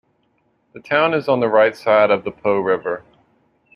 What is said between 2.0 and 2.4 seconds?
of the